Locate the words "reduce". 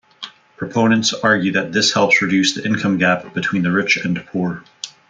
2.23-2.55